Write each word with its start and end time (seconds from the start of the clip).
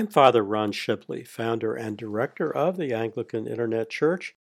I'm 0.00 0.06
Father 0.06 0.42
Ron 0.42 0.72
Shipley, 0.72 1.24
founder 1.24 1.74
and 1.74 1.94
director 1.94 2.50
of 2.50 2.78
the 2.78 2.94
Anglican 2.94 3.46
Internet 3.46 3.90
Church, 3.90 4.34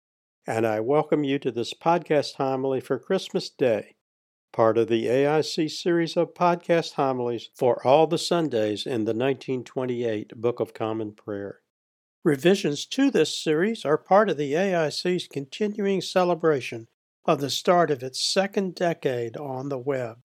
and 0.46 0.68
I 0.68 0.80
welcome 0.82 1.24
you 1.24 1.40
to 1.40 1.50
this 1.50 1.74
podcast 1.74 2.36
homily 2.36 2.80
for 2.80 3.00
Christmas 3.00 3.50
Day, 3.50 3.96
part 4.54 4.78
of 4.78 4.88
the 4.88 5.08
AIC 5.08 5.72
series 5.72 6.16
of 6.16 6.36
podcast 6.36 6.94
homilies 6.94 7.50
for 7.56 7.82
all 7.88 8.06
the 8.06 8.20
Sundays 8.20 8.86
in 8.86 9.06
the 9.06 9.16
1928 9.16 10.40
Book 10.40 10.60
of 10.60 10.76
Common 10.76 11.14
Prayer. 11.14 11.62
Revisions 12.24 12.86
to 12.86 13.10
this 13.10 13.36
series 13.36 13.84
are 13.84 13.98
part 13.98 14.30
of 14.30 14.38
the 14.38 14.54
AIC's 14.54 15.28
continuing 15.28 16.02
celebration 16.02 16.88
of 17.26 17.42
the 17.42 17.50
start 17.50 17.90
of 17.90 18.04
its 18.04 18.24
second 18.24 18.76
decade 18.76 19.36
on 19.36 19.70
the 19.70 19.80
web. 19.80 20.20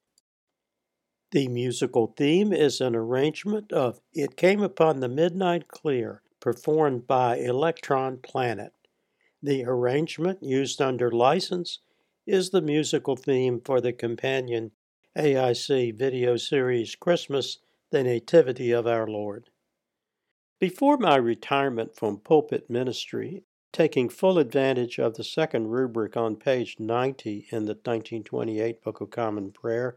The 1.32 1.48
musical 1.48 2.08
theme 2.08 2.52
is 2.52 2.82
an 2.82 2.94
arrangement 2.94 3.72
of 3.72 4.02
It 4.12 4.36
Came 4.36 4.62
Upon 4.62 5.00
the 5.00 5.08
Midnight 5.08 5.66
Clear, 5.66 6.20
performed 6.40 7.06
by 7.06 7.38
Electron 7.38 8.18
Planet. 8.18 8.74
The 9.42 9.64
arrangement, 9.64 10.42
used 10.42 10.82
under 10.82 11.10
license, 11.10 11.78
is 12.26 12.50
the 12.50 12.60
musical 12.60 13.16
theme 13.16 13.62
for 13.62 13.80
the 13.80 13.94
companion 13.94 14.72
AIC 15.16 15.96
video 15.98 16.36
series 16.36 16.96
Christmas, 16.96 17.60
the 17.90 18.02
Nativity 18.02 18.70
of 18.70 18.86
Our 18.86 19.06
Lord. 19.06 19.48
Before 20.60 20.98
my 20.98 21.16
retirement 21.16 21.96
from 21.96 22.18
pulpit 22.18 22.68
ministry, 22.68 23.44
taking 23.72 24.10
full 24.10 24.36
advantage 24.36 24.98
of 24.98 25.14
the 25.14 25.24
second 25.24 25.68
rubric 25.68 26.14
on 26.14 26.36
page 26.36 26.76
90 26.78 27.46
in 27.50 27.64
the 27.64 27.72
1928 27.72 28.82
Book 28.82 29.00
of 29.00 29.08
Common 29.08 29.50
Prayer 29.50 29.96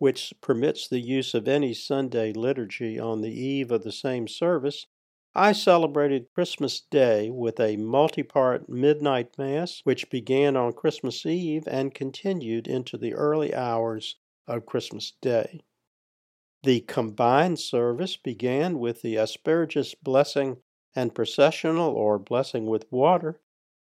which 0.00 0.32
permits 0.40 0.88
the 0.88 0.98
use 0.98 1.34
of 1.34 1.46
any 1.46 1.74
Sunday 1.74 2.32
liturgy 2.32 2.98
on 2.98 3.20
the 3.20 3.30
eve 3.30 3.70
of 3.70 3.82
the 3.82 3.92
same 3.92 4.26
service, 4.26 4.86
I 5.34 5.52
celebrated 5.52 6.32
Christmas 6.34 6.80
Day 6.80 7.28
with 7.28 7.60
a 7.60 7.76
multi 7.76 8.22
part 8.22 8.66
midnight 8.66 9.36
Mass, 9.36 9.82
which 9.84 10.08
began 10.08 10.56
on 10.56 10.72
Christmas 10.72 11.26
Eve 11.26 11.68
and 11.68 11.94
continued 11.94 12.66
into 12.66 12.96
the 12.96 13.12
early 13.12 13.54
hours 13.54 14.16
of 14.48 14.64
Christmas 14.64 15.12
Day. 15.20 15.60
The 16.62 16.80
combined 16.80 17.60
service 17.60 18.16
began 18.16 18.78
with 18.78 19.02
the 19.02 19.18
Asperges 19.18 19.94
blessing 19.94 20.62
and 20.96 21.14
processional 21.14 21.90
or 21.90 22.18
blessing 22.18 22.64
with 22.64 22.90
water, 22.90 23.42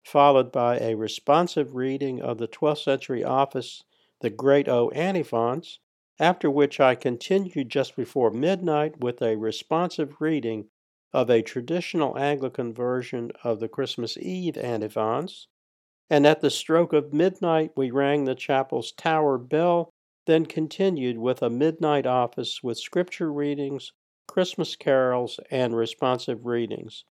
followed 0.05 0.51
by 0.51 0.77
a 0.77 0.93
responsive 0.93 1.73
reading 1.73 2.21
of 2.21 2.37
the 2.37 2.47
12th 2.47 2.83
century 2.83 3.23
office, 3.23 3.83
the 4.21 4.29
Great 4.29 4.69
O 4.69 4.91
Antiphons, 4.91 5.79
after 6.19 6.49
which 6.49 6.79
I 6.79 6.95
continued 6.95 7.69
just 7.69 7.95
before 7.95 8.29
midnight 8.29 8.99
with 8.99 9.21
a 9.21 9.35
responsive 9.35 10.17
reading 10.19 10.69
of 11.11 11.29
a 11.29 11.41
traditional 11.41 12.17
Anglican 12.17 12.73
version 12.73 13.31
of 13.43 13.59
the 13.59 13.67
Christmas 13.67 14.17
Eve 14.17 14.57
antiphons, 14.57 15.47
and 16.09 16.27
at 16.27 16.41
the 16.41 16.49
stroke 16.49 16.93
of 16.93 17.13
midnight 17.13 17.71
we 17.75 17.91
rang 17.91 18.25
the 18.25 18.35
chapel's 18.35 18.91
tower 18.91 19.37
bell, 19.37 19.89
then 20.25 20.45
continued 20.45 21.17
with 21.17 21.41
a 21.41 21.49
midnight 21.49 22.05
office 22.05 22.61
with 22.63 22.77
scripture 22.77 23.31
readings, 23.31 23.91
Christmas 24.27 24.75
carols, 24.75 25.39
and 25.51 25.75
responsive 25.75 26.45
readings. 26.45 27.05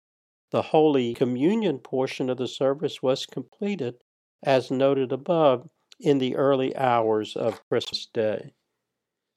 The 0.50 0.62
Holy 0.62 1.14
Communion 1.14 1.78
portion 1.78 2.30
of 2.30 2.36
the 2.36 2.48
service 2.48 3.02
was 3.02 3.26
completed, 3.26 3.96
as 4.42 4.70
noted 4.70 5.12
above, 5.12 5.68
in 6.00 6.18
the 6.18 6.36
early 6.36 6.76
hours 6.76 7.36
of 7.36 7.66
Christmas 7.68 8.06
Day. 8.06 8.52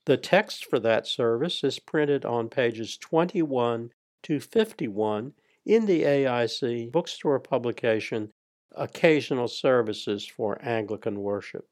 The 0.05 0.17
text 0.17 0.65
for 0.65 0.79
that 0.81 1.07
service 1.07 1.63
is 1.63 1.79
printed 1.79 2.25
on 2.25 2.47
pages 2.47 2.95
21 2.95 3.89
to 4.21 4.39
51 4.39 5.33
in 5.65 5.87
the 5.87 6.03
AIC 6.03 6.91
bookstore 6.91 7.39
publication 7.39 8.31
Occasional 8.73 9.47
Services 9.47 10.27
for 10.27 10.63
Anglican 10.63 11.21
Worship. 11.21 11.67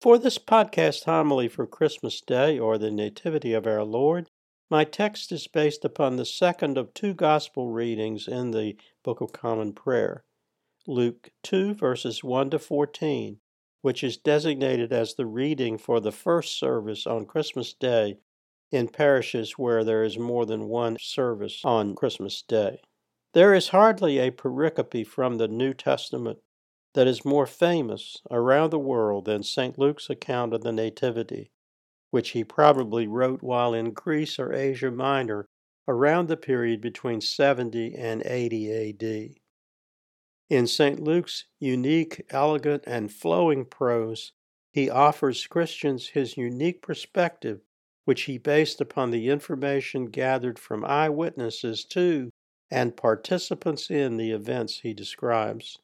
For 0.00 0.18
this 0.18 0.38
podcast 0.38 1.04
homily 1.04 1.46
for 1.46 1.64
Christmas 1.64 2.20
Day 2.20 2.58
or 2.58 2.76
the 2.76 2.90
Nativity 2.90 3.52
of 3.52 3.68
our 3.68 3.84
Lord, 3.84 4.30
my 4.68 4.82
text 4.82 5.30
is 5.30 5.46
based 5.46 5.84
upon 5.84 6.16
the 6.16 6.24
second 6.24 6.76
of 6.76 6.92
two 6.92 7.14
gospel 7.14 7.70
readings 7.70 8.26
in 8.26 8.50
the 8.50 8.76
Book 9.04 9.20
of 9.20 9.32
Common 9.32 9.72
Prayer. 9.72 10.24
Luke 10.88 11.30
2, 11.44 11.74
verses 11.74 12.24
1 12.24 12.50
to 12.50 12.58
14, 12.58 13.38
which 13.82 14.02
is 14.02 14.16
designated 14.16 14.92
as 14.92 15.14
the 15.14 15.26
reading 15.26 15.78
for 15.78 16.00
the 16.00 16.10
first 16.10 16.58
service 16.58 17.06
on 17.06 17.24
Christmas 17.24 17.72
Day 17.72 18.18
in 18.72 18.88
parishes 18.88 19.52
where 19.52 19.84
there 19.84 20.02
is 20.02 20.18
more 20.18 20.44
than 20.44 20.68
one 20.68 20.96
service 20.98 21.60
on 21.64 21.94
Christmas 21.94 22.42
Day. 22.42 22.80
There 23.32 23.54
is 23.54 23.68
hardly 23.68 24.18
a 24.18 24.30
pericope 24.30 25.06
from 25.06 25.38
the 25.38 25.48
New 25.48 25.72
Testament 25.72 26.38
that 26.94 27.06
is 27.06 27.24
more 27.24 27.46
famous 27.46 28.20
around 28.30 28.70
the 28.70 28.78
world 28.78 29.26
than 29.26 29.42
St. 29.42 29.78
Luke's 29.78 30.10
account 30.10 30.52
of 30.52 30.62
the 30.62 30.72
Nativity, 30.72 31.50
which 32.10 32.30
he 32.30 32.44
probably 32.44 33.06
wrote 33.06 33.42
while 33.42 33.72
in 33.72 33.92
Greece 33.92 34.38
or 34.38 34.52
Asia 34.52 34.90
Minor 34.90 35.46
around 35.86 36.28
the 36.28 36.36
period 36.36 36.80
between 36.80 37.20
70 37.20 37.94
and 37.94 38.22
80 38.24 38.90
AD. 38.90 39.41
In 40.52 40.66
St. 40.66 41.00
Luke's 41.00 41.46
unique, 41.60 42.26
elegant, 42.28 42.84
and 42.86 43.10
flowing 43.10 43.64
prose, 43.64 44.32
he 44.70 44.90
offers 44.90 45.46
Christians 45.46 46.08
his 46.08 46.36
unique 46.36 46.82
perspective, 46.82 47.62
which 48.04 48.24
he 48.24 48.36
based 48.36 48.78
upon 48.78 49.12
the 49.12 49.30
information 49.30 50.10
gathered 50.10 50.58
from 50.58 50.84
eyewitnesses 50.84 51.86
to 51.86 52.28
and 52.70 52.98
participants 52.98 53.90
in 53.90 54.18
the 54.18 54.30
events 54.30 54.80
he 54.80 54.92
describes. 54.92 55.78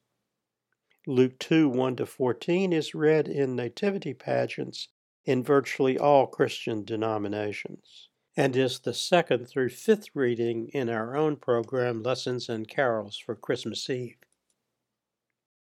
Luke 1.07 1.39
2 1.39 1.71
1 1.71 1.97
to 1.97 2.05
14 2.05 2.71
is 2.75 2.95
read 2.95 3.27
in 3.27 3.57
nativity 3.57 4.13
pageants 4.13 4.89
in 5.25 5.43
virtually 5.43 5.97
all 5.97 6.27
Christian 6.27 6.85
denominations 6.85 8.11
and 8.37 8.55
is 8.55 8.81
the 8.81 8.93
second 8.93 9.49
through 9.49 9.71
fifth 9.71 10.09
reading 10.13 10.69
in 10.75 10.91
our 10.91 11.17
own 11.17 11.37
program, 11.37 12.03
Lessons 12.03 12.51
and 12.51 12.69
Carols 12.69 13.17
for 13.17 13.35
Christmas 13.35 13.89
Eve 13.89 14.19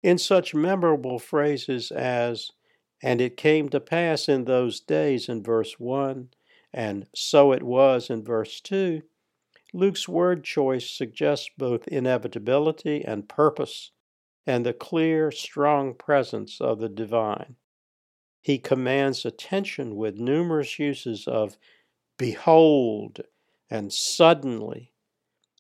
in 0.06 0.20
such 0.20 0.54
memorable 0.54 1.18
phrases 1.18 1.90
as, 1.90 2.52
and 3.02 3.20
it 3.20 3.36
came 3.36 3.68
to 3.68 3.80
pass 3.80 4.30
in 4.30 4.46
those 4.46 4.80
days 4.80 5.28
in 5.28 5.42
verse 5.42 5.80
1, 5.80 6.30
and 6.72 7.08
so 7.16 7.52
it 7.52 7.64
was 7.64 8.08
in 8.12 8.24
verse 8.24 8.62
2, 8.62 9.02
Luke's 9.74 10.08
word 10.08 10.44
choice 10.44 10.92
suggests 10.92 11.50
both 11.58 11.88
inevitability 11.88 13.04
and 13.04 13.28
purpose, 13.28 13.90
and 14.46 14.64
the 14.64 14.74
clear, 14.74 15.32
strong 15.32 15.96
presence 15.96 16.62
of 16.62 16.78
the 16.78 16.88
divine. 16.88 17.56
He 18.44 18.60
commands 18.60 19.26
attention 19.26 19.96
with 19.96 20.20
numerous 20.20 20.78
uses 20.78 21.28
of 21.28 21.58
behold 22.20 23.22
and 23.72 23.92
suddenly 23.92 24.92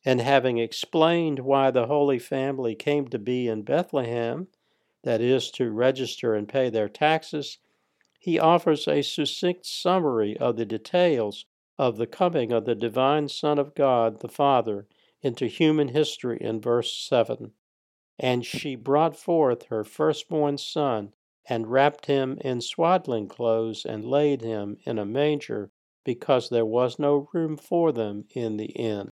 and 0.05 0.21
having 0.21 0.59
explained 0.59 1.39
why 1.39 1.71
the 1.71 1.87
Holy 1.87 2.19
Family 2.19 2.75
came 2.75 3.07
to 3.07 3.17
be 3.17 3.47
in 3.47 3.63
Bethlehem, 3.63 4.47
that 5.03 5.19
is, 5.19 5.49
to 5.51 5.71
register 5.71 6.35
and 6.35 6.47
pay 6.47 6.69
their 6.69 6.87
taxes, 6.87 7.57
he 8.19 8.39
offers 8.39 8.87
a 8.87 9.01
succinct 9.01 9.65
summary 9.65 10.37
of 10.37 10.57
the 10.57 10.65
details 10.65 11.45
of 11.77 11.97
the 11.97 12.07
coming 12.07 12.51
of 12.51 12.65
the 12.65 12.75
divine 12.75 13.27
Son 13.27 13.59
of 13.59 13.75
God, 13.75 14.21
the 14.21 14.29
Father, 14.29 14.87
into 15.21 15.47
human 15.47 15.89
history 15.89 16.37
in 16.39 16.61
verse 16.61 16.95
7. 16.95 17.51
And 18.17 18.45
she 18.45 18.75
brought 18.75 19.17
forth 19.17 19.63
her 19.65 19.83
firstborn 19.83 20.57
son, 20.57 21.13
and 21.47 21.67
wrapped 21.67 22.05
him 22.05 22.37
in 22.41 22.61
swaddling 22.61 23.27
clothes, 23.27 23.85
and 23.85 24.05
laid 24.05 24.41
him 24.41 24.77
in 24.85 24.97
a 24.97 25.05
manger, 25.05 25.71
because 26.03 26.49
there 26.49 26.65
was 26.65 26.97
no 26.97 27.27
room 27.33 27.57
for 27.57 27.91
them 27.91 28.25
in 28.33 28.57
the 28.57 28.67
inn. 28.67 29.09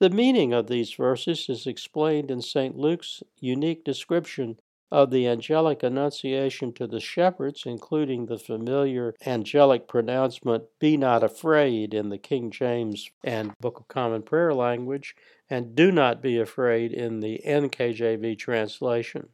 The 0.00 0.10
meaning 0.10 0.52
of 0.52 0.66
these 0.66 0.92
verses 0.92 1.48
is 1.48 1.66
explained 1.66 2.30
in 2.30 2.42
St. 2.42 2.76
Luke's 2.76 3.22
unique 3.38 3.84
description 3.84 4.58
of 4.90 5.10
the 5.10 5.26
angelic 5.26 5.82
annunciation 5.82 6.72
to 6.72 6.86
the 6.86 7.00
shepherds, 7.00 7.64
including 7.64 8.26
the 8.26 8.38
familiar 8.38 9.14
angelic 9.24 9.88
pronouncement, 9.88 10.64
Be 10.78 10.96
not 10.96 11.22
afraid, 11.22 11.94
in 11.94 12.10
the 12.10 12.18
King 12.18 12.50
James 12.50 13.10
and 13.22 13.56
Book 13.58 13.80
of 13.80 13.88
Common 13.88 14.22
Prayer 14.22 14.52
language, 14.52 15.16
and 15.48 15.74
Do 15.74 15.90
not 15.90 16.22
be 16.22 16.38
afraid 16.38 16.92
in 16.92 17.20
the 17.20 17.40
NKJV 17.44 18.38
translation. 18.38 19.30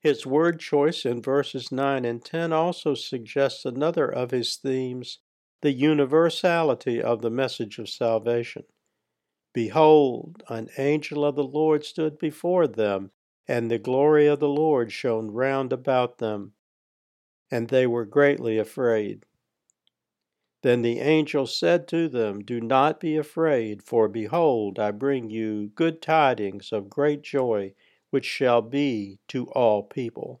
His 0.00 0.26
word 0.26 0.60
choice 0.60 1.06
in 1.06 1.22
verses 1.22 1.72
9 1.72 2.04
and 2.04 2.22
10 2.22 2.52
also 2.52 2.94
suggests 2.94 3.64
another 3.64 4.06
of 4.06 4.32
his 4.32 4.56
themes 4.56 5.18
the 5.62 5.72
universality 5.72 7.00
of 7.00 7.22
the 7.22 7.30
message 7.30 7.78
of 7.78 7.88
salvation. 7.88 8.64
Behold, 9.54 10.42
an 10.48 10.68
angel 10.76 11.24
of 11.24 11.36
the 11.36 11.44
Lord 11.44 11.84
stood 11.84 12.18
before 12.18 12.66
them, 12.66 13.12
and 13.46 13.70
the 13.70 13.78
glory 13.78 14.26
of 14.26 14.40
the 14.40 14.48
Lord 14.48 14.90
shone 14.90 15.30
round 15.30 15.72
about 15.72 16.18
them, 16.18 16.54
and 17.50 17.68
they 17.68 17.86
were 17.86 18.04
greatly 18.04 18.58
afraid. 18.58 19.24
Then 20.62 20.82
the 20.82 20.98
angel 20.98 21.46
said 21.46 21.86
to 21.88 22.08
them, 22.08 22.42
Do 22.42 22.60
not 22.60 22.98
be 22.98 23.16
afraid, 23.16 23.82
for 23.82 24.08
behold, 24.08 24.78
I 24.78 24.90
bring 24.90 25.30
you 25.30 25.68
good 25.68 26.02
tidings 26.02 26.72
of 26.72 26.90
great 26.90 27.22
joy, 27.22 27.74
which 28.10 28.24
shall 28.24 28.60
be 28.60 29.20
to 29.28 29.46
all 29.52 29.84
people. 29.84 30.40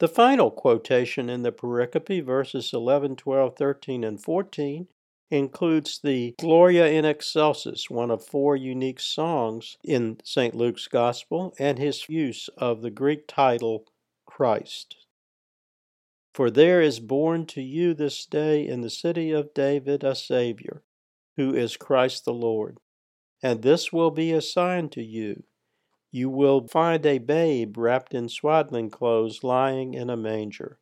The 0.00 0.08
final 0.08 0.50
quotation 0.50 1.30
in 1.30 1.42
the 1.42 1.52
pericope, 1.52 2.24
verses 2.24 2.72
11, 2.74 3.16
12, 3.16 3.56
13, 3.56 4.04
and 4.04 4.22
14, 4.22 4.88
includes 5.30 6.00
the 6.02 6.34
Gloria 6.38 6.86
in 6.86 7.04
Excelsis, 7.04 7.90
one 7.90 8.10
of 8.10 8.24
four 8.24 8.56
unique 8.56 9.00
songs 9.00 9.76
in 9.84 10.18
St. 10.24 10.54
Luke's 10.54 10.88
Gospel, 10.88 11.54
and 11.58 11.78
his 11.78 12.08
use 12.08 12.48
of 12.56 12.82
the 12.82 12.90
Greek 12.90 13.26
title 13.26 13.86
Christ. 14.26 14.96
For 16.34 16.50
there 16.50 16.80
is 16.80 17.00
born 17.00 17.46
to 17.46 17.62
you 17.62 17.94
this 17.94 18.24
day 18.24 18.66
in 18.66 18.80
the 18.80 18.90
city 18.90 19.32
of 19.32 19.54
David 19.54 20.04
a 20.04 20.14
Savior, 20.14 20.82
who 21.36 21.54
is 21.54 21.76
Christ 21.76 22.24
the 22.24 22.32
Lord. 22.32 22.78
And 23.42 23.62
this 23.62 23.92
will 23.92 24.10
be 24.10 24.32
a 24.32 24.40
sign 24.40 24.88
to 24.90 25.02
you. 25.02 25.44
You 26.10 26.30
will 26.30 26.66
find 26.66 27.04
a 27.04 27.18
babe 27.18 27.76
wrapped 27.76 28.14
in 28.14 28.28
swaddling 28.28 28.90
clothes 28.90 29.44
lying 29.44 29.94
in 29.94 30.08
a 30.10 30.16
manger. 30.16 30.78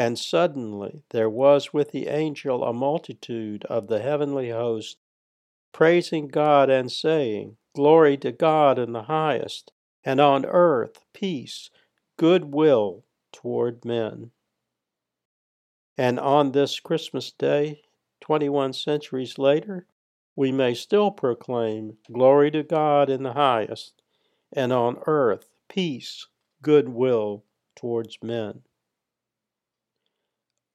And 0.00 0.18
suddenly 0.18 1.02
there 1.10 1.28
was 1.28 1.74
with 1.74 1.90
the 1.90 2.06
angel 2.08 2.64
a 2.64 2.72
multitude 2.72 3.66
of 3.66 3.88
the 3.88 4.00
heavenly 4.00 4.48
host, 4.48 4.96
praising 5.72 6.28
God 6.28 6.70
and 6.70 6.90
saying, 6.90 7.58
Glory 7.74 8.16
to 8.16 8.32
God 8.32 8.78
in 8.78 8.94
the 8.94 9.02
highest, 9.02 9.72
and 10.02 10.18
on 10.18 10.46
earth 10.46 11.04
peace, 11.12 11.68
good 12.16 12.54
will 12.54 13.04
toward 13.30 13.84
men. 13.84 14.30
And 15.98 16.18
on 16.18 16.52
this 16.52 16.80
Christmas 16.80 17.30
day, 17.30 17.82
21 18.22 18.72
centuries 18.72 19.36
later, 19.36 19.86
we 20.34 20.50
may 20.50 20.72
still 20.72 21.10
proclaim, 21.10 21.98
Glory 22.10 22.50
to 22.52 22.62
God 22.62 23.10
in 23.10 23.22
the 23.22 23.34
highest, 23.34 24.00
and 24.50 24.72
on 24.72 25.02
earth 25.04 25.52
peace, 25.68 26.26
good 26.62 26.88
will 26.88 27.44
towards 27.76 28.16
men. 28.22 28.62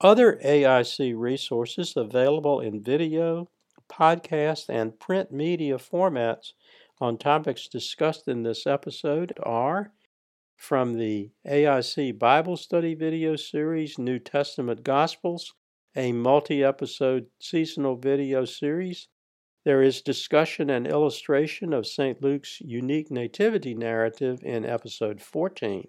Other 0.01 0.37
AIC 0.43 1.13
resources 1.15 1.93
available 1.95 2.59
in 2.59 2.83
video, 2.83 3.49
podcast, 3.89 4.65
and 4.67 4.99
print 4.99 5.31
media 5.31 5.77
formats 5.77 6.51
on 6.99 7.17
topics 7.17 7.69
discussed 7.69 8.27
in 8.27 8.43
this 8.43 8.67
episode 8.67 9.31
are 9.41 9.93
from 10.57 10.97
the 10.97 11.31
AIC 11.47 12.19
Bible 12.19 12.57
Study 12.57 12.93
video 12.93 13.37
series 13.37 13.97
New 13.97 14.19
Testament 14.19 14.83
Gospels, 14.83 15.53
a 15.95 16.11
multi 16.11 16.61
episode 16.61 17.27
seasonal 17.39 17.95
video 17.95 18.43
series. 18.43 19.07
There 19.63 19.81
is 19.81 20.01
discussion 20.01 20.69
and 20.69 20.85
illustration 20.85 21.71
of 21.71 21.87
St. 21.87 22.21
Luke's 22.21 22.59
unique 22.59 23.11
nativity 23.11 23.73
narrative 23.73 24.43
in 24.43 24.65
episode 24.65 25.21
14. 25.21 25.87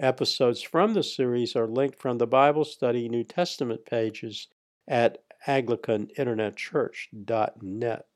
Episodes 0.00 0.62
from 0.62 0.94
the 0.94 1.02
series 1.02 1.56
are 1.56 1.66
linked 1.66 1.98
from 1.98 2.18
the 2.18 2.26
Bible 2.26 2.64
Study 2.64 3.08
New 3.08 3.24
Testament 3.24 3.84
pages 3.84 4.46
at 4.86 5.18
AnglicanInternetChurch.net. 5.48 8.06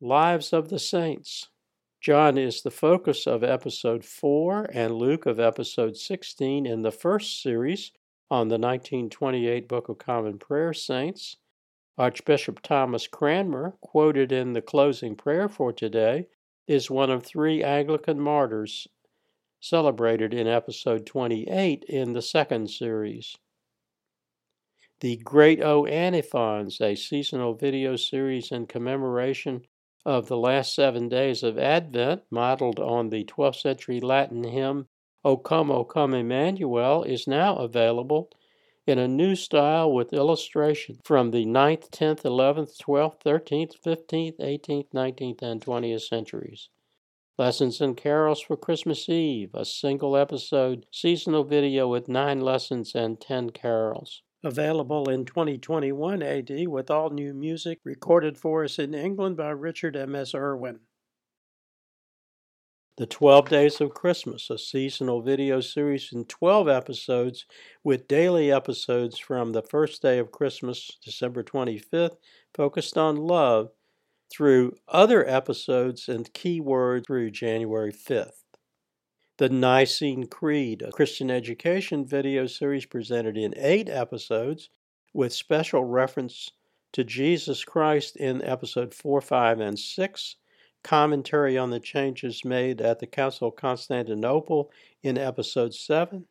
Lives 0.00 0.52
of 0.52 0.68
the 0.68 0.78
Saints. 0.78 1.48
John 2.00 2.38
is 2.38 2.62
the 2.62 2.70
focus 2.70 3.26
of 3.26 3.42
episode 3.42 4.04
4 4.04 4.70
and 4.72 4.94
Luke 4.94 5.26
of 5.26 5.40
episode 5.40 5.96
16 5.96 6.64
in 6.64 6.82
the 6.82 6.92
first 6.92 7.42
series 7.42 7.90
on 8.30 8.46
the 8.46 8.58
1928 8.58 9.66
Book 9.66 9.88
of 9.88 9.98
Common 9.98 10.38
Prayer 10.38 10.72
Saints. 10.72 11.38
Archbishop 11.96 12.62
Thomas 12.62 13.08
Cranmer, 13.08 13.74
quoted 13.80 14.30
in 14.30 14.52
the 14.52 14.62
closing 14.62 15.16
prayer 15.16 15.48
for 15.48 15.72
today, 15.72 16.28
is 16.68 16.88
one 16.88 17.10
of 17.10 17.24
three 17.24 17.64
Anglican 17.64 18.20
martyrs 18.20 18.86
celebrated 19.60 20.32
in 20.32 20.46
episode 20.46 21.06
28 21.06 21.84
in 21.88 22.12
the 22.12 22.22
second 22.22 22.70
series. 22.70 23.36
The 25.00 25.16
Great 25.16 25.62
O 25.62 25.86
Antiphons, 25.86 26.80
a 26.80 26.94
seasonal 26.94 27.54
video 27.54 27.96
series 27.96 28.50
in 28.50 28.66
commemoration 28.66 29.62
of 30.04 30.28
the 30.28 30.36
last 30.36 30.74
seven 30.74 31.08
days 31.08 31.42
of 31.42 31.58
Advent, 31.58 32.22
modeled 32.30 32.80
on 32.80 33.10
the 33.10 33.24
12th 33.24 33.60
century 33.60 34.00
Latin 34.00 34.44
hymn 34.44 34.86
O 35.24 35.36
Come, 35.36 35.70
O 35.70 35.84
Come 35.84 36.14
Emmanuel, 36.14 37.02
is 37.02 37.26
now 37.26 37.56
available 37.56 38.30
in 38.86 38.98
a 38.98 39.06
new 39.06 39.36
style 39.36 39.92
with 39.92 40.12
illustration 40.12 40.98
from 41.04 41.30
the 41.30 41.44
9th, 41.44 41.90
10th, 41.90 42.22
11th, 42.22 42.78
12th, 42.78 43.20
13th, 43.22 43.72
15th, 43.84 44.38
18th, 44.38 44.90
19th, 44.94 45.42
and 45.42 45.60
20th 45.60 46.00
centuries. 46.00 46.70
Lessons 47.38 47.80
and 47.80 47.96
Carols 47.96 48.40
for 48.40 48.56
Christmas 48.56 49.08
Eve, 49.08 49.54
a 49.54 49.64
single 49.64 50.16
episode 50.16 50.86
seasonal 50.90 51.44
video 51.44 51.86
with 51.86 52.08
nine 52.08 52.40
lessons 52.40 52.96
and 52.96 53.20
ten 53.20 53.50
carols. 53.50 54.22
Available 54.42 55.08
in 55.08 55.24
2021 55.24 56.20
AD 56.20 56.66
with 56.66 56.90
all 56.90 57.10
new 57.10 57.32
music 57.32 57.78
recorded 57.84 58.36
for 58.36 58.64
us 58.64 58.80
in 58.80 58.92
England 58.92 59.36
by 59.36 59.50
Richard 59.50 59.94
M.S. 59.94 60.34
Irwin. 60.34 60.80
The 62.96 63.06
12 63.06 63.48
Days 63.48 63.80
of 63.80 63.94
Christmas, 63.94 64.50
a 64.50 64.58
seasonal 64.58 65.22
video 65.22 65.60
series 65.60 66.12
in 66.12 66.24
12 66.24 66.68
episodes 66.68 67.46
with 67.84 68.08
daily 68.08 68.50
episodes 68.50 69.16
from 69.16 69.52
the 69.52 69.62
first 69.62 70.02
day 70.02 70.18
of 70.18 70.32
Christmas, 70.32 70.98
December 71.04 71.44
25th, 71.44 72.16
focused 72.52 72.98
on 72.98 73.14
love 73.14 73.70
through 74.30 74.76
other 74.86 75.26
episodes 75.28 76.08
and 76.08 76.32
keywords 76.32 77.06
through 77.06 77.30
January 77.30 77.92
5th. 77.92 78.44
The 79.38 79.48
Nicene 79.48 80.26
Creed, 80.26 80.82
a 80.82 80.90
Christian 80.90 81.30
education 81.30 82.06
video 82.06 82.46
series 82.46 82.86
presented 82.86 83.36
in 83.36 83.54
eight 83.56 83.88
episodes 83.88 84.68
with 85.14 85.32
special 85.32 85.84
reference 85.84 86.50
to 86.92 87.04
Jesus 87.04 87.64
Christ 87.64 88.16
in 88.16 88.42
episode 88.42 88.94
4, 88.94 89.20
5, 89.20 89.60
and 89.60 89.78
6, 89.78 90.36
commentary 90.82 91.58
on 91.58 91.70
the 91.70 91.80
changes 91.80 92.44
made 92.44 92.80
at 92.80 92.98
the 92.98 93.06
Council 93.06 93.48
of 93.48 93.56
Constantinople 93.56 94.70
in 95.02 95.18
episode 95.18 95.74
7, 95.74 96.26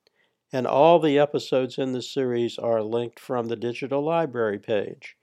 and 0.52 0.66
all 0.66 1.00
the 1.00 1.20
episodes 1.20 1.78
in 1.78 1.92
the 1.92 2.02
series 2.02 2.58
are 2.58 2.82
linked 2.82 3.20
from 3.20 3.48
the 3.48 3.56
digital 3.56 4.04
library 4.04 4.60
page. 4.60 5.17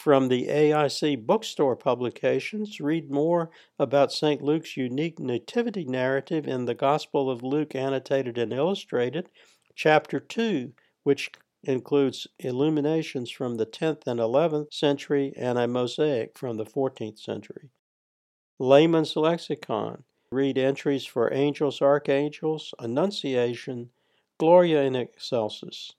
From 0.00 0.28
the 0.28 0.46
AIC 0.46 1.26
bookstore 1.26 1.76
publications, 1.76 2.80
read 2.80 3.10
more 3.10 3.50
about 3.78 4.10
St. 4.10 4.40
Luke's 4.40 4.74
unique 4.74 5.18
nativity 5.18 5.84
narrative 5.84 6.48
in 6.48 6.64
the 6.64 6.74
Gospel 6.74 7.28
of 7.28 7.42
Luke 7.42 7.74
Annotated 7.74 8.38
and 8.38 8.50
Illustrated, 8.50 9.28
Chapter 9.74 10.18
2, 10.18 10.72
which 11.02 11.30
includes 11.64 12.26
illuminations 12.38 13.30
from 13.30 13.56
the 13.56 13.66
10th 13.66 14.06
and 14.06 14.18
11th 14.18 14.72
century 14.72 15.34
and 15.36 15.58
a 15.58 15.68
mosaic 15.68 16.38
from 16.38 16.56
the 16.56 16.64
14th 16.64 17.18
century. 17.18 17.68
Layman's 18.58 19.16
Lexicon. 19.16 20.04
Read 20.32 20.56
entries 20.56 21.04
for 21.04 21.30
angels, 21.30 21.82
archangels, 21.82 22.72
Annunciation, 22.78 23.90
Gloria 24.38 24.80
in 24.80 24.96
Excelsis. 24.96 25.92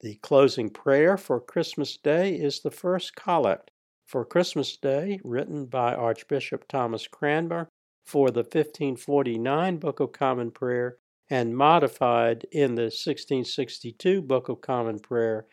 The 0.00 0.14
closing 0.16 0.70
prayer 0.70 1.16
for 1.16 1.40
Christmas 1.40 1.96
Day 1.96 2.34
is 2.34 2.60
the 2.60 2.70
first 2.70 3.14
collect 3.14 3.70
for 4.06 4.24
Christmas 4.24 4.76
Day, 4.76 5.20
written 5.22 5.66
by 5.66 5.94
Archbishop 5.94 6.66
Thomas 6.66 7.06
Cranmer 7.06 7.68
for 8.04 8.30
the 8.30 8.40
1549 8.40 9.76
Book 9.76 10.00
of 10.00 10.12
Common 10.12 10.50
Prayer 10.50 10.96
and 11.28 11.56
modified 11.56 12.44
in 12.50 12.74
the 12.74 12.90
1662 12.90 14.20
Book 14.22 14.48
of 14.48 14.60
Common 14.60 14.98
Prayer 14.98 15.46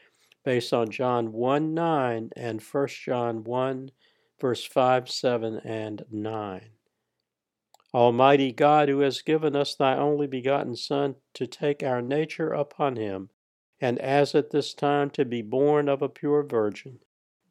based 0.43 0.73
on 0.73 0.89
John 0.89 1.31
1 1.33 1.73
9 1.73 2.29
and 2.35 2.61
1 2.61 2.87
John 2.87 3.43
1 3.43 3.91
verse 4.39 4.63
5, 4.63 5.09
7, 5.09 5.61
and 5.63 6.05
9. 6.11 6.69
Almighty 7.93 8.51
God, 8.51 8.89
who 8.89 8.99
has 8.99 9.21
given 9.21 9.55
us 9.55 9.73
thy 9.73 9.95
only 9.97 10.27
begotten 10.27 10.75
Son 10.75 11.15
to 11.33 11.47
take 11.47 11.81
our 11.81 12.01
nature 12.01 12.51
upon 12.51 12.95
him, 12.95 13.29
and 13.79 13.97
as 13.99 14.35
at 14.35 14.51
this 14.51 14.73
time 14.73 15.09
to 15.11 15.25
be 15.25 15.41
born 15.41 15.87
of 15.87 16.01
a 16.01 16.09
pure 16.09 16.43
virgin, 16.43 16.99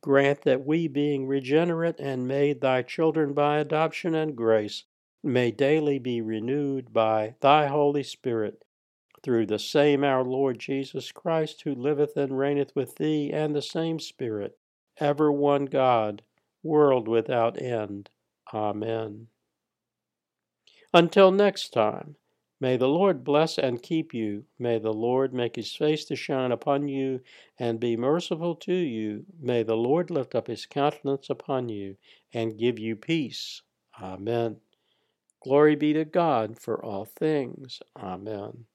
grant 0.01 0.43
that 0.43 0.65
we, 0.65 0.87
being 0.87 1.27
regenerate 1.27 1.99
and 1.99 2.29
made 2.29 2.61
thy 2.61 2.83
children 2.83 3.33
by 3.33 3.59
adoption 3.59 4.15
and 4.15 4.37
grace, 4.37 4.85
may 5.23 5.51
daily 5.51 5.99
be 5.99 6.21
renewed 6.21 6.93
by 6.93 7.35
thy 7.41 7.67
Holy 7.67 8.03
Spirit, 8.03 8.63
through 9.23 9.47
the 9.47 9.59
same 9.59 10.05
our 10.05 10.23
Lord 10.23 10.61
Jesus 10.61 11.11
Christ, 11.11 11.63
who 11.63 11.75
liveth 11.75 12.17
and 12.17 12.39
reigneth 12.39 12.77
with 12.77 12.95
thee 12.97 13.33
and 13.33 13.55
the 13.55 13.63
same 13.63 13.99
Spirit, 13.99 14.57
ever 14.99 15.33
one 15.33 15.65
God, 15.65 16.23
world 16.67 17.09
without 17.09 17.61
end. 17.61 18.11
Amen. 18.53 19.29
Until 20.93 21.31
next 21.31 21.71
time, 21.73 22.17
may 22.61 22.77
the 22.77 22.89
Lord 22.89 23.25
bless 23.25 23.59
and 23.59 23.83
keep 23.83 24.15
you. 24.15 24.45
May 24.59 24.79
the 24.79 24.93
Lord 24.93 25.35
make 25.35 25.57
his 25.57 25.75
face 25.75 26.05
to 26.07 26.17
shine 26.17 26.53
upon 26.53 26.89
you 26.89 27.21
and 27.59 27.79
be 27.79 27.97
merciful 27.97 28.55
to 28.57 28.75
you. 28.75 29.25
May 29.41 29.63
the 29.63 29.77
Lord 29.77 30.11
lift 30.11 30.35
up 30.35 30.47
his 30.47 30.67
countenance 30.67 31.29
upon 31.29 31.69
you 31.69 31.97
and 32.33 32.59
give 32.59 32.79
you 32.79 32.97
peace. 32.97 33.63
Amen. 34.01 34.57
Glory 35.43 35.77
be 35.77 35.93
to 35.93 36.05
God 36.05 36.59
for 36.59 36.85
all 36.85 37.05
things. 37.05 37.81
Amen. 37.97 38.67